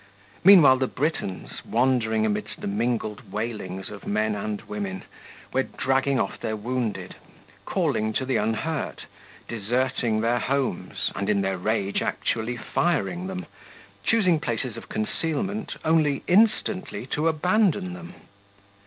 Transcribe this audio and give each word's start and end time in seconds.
Meanwhile 0.43 0.77
the 0.77 0.87
Britons, 0.87 1.63
wandering 1.63 2.25
amidst 2.25 2.59
the 2.59 2.65
mingled 2.65 3.31
wailings 3.31 3.91
of 3.91 4.07
men 4.07 4.33
and 4.33 4.59
women, 4.63 5.03
were 5.53 5.61
dragging 5.61 6.19
off 6.19 6.39
their 6.39 6.55
wounded, 6.55 7.15
calling 7.65 8.11
to 8.13 8.25
the 8.25 8.35
unhurt, 8.37 9.05
deserting 9.47 10.21
their 10.21 10.39
homes, 10.39 11.11
and 11.15 11.29
in 11.29 11.41
their 11.41 11.59
rage 11.59 12.01
actually 12.01 12.57
firing 12.57 13.27
them, 13.27 13.45
choosing 14.03 14.39
places 14.39 14.75
of 14.75 14.89
concealment 14.89 15.75
only 15.85 16.23
instantly 16.25 17.05
to 17.05 17.27
abandon 17.27 17.93
them. 17.93 18.15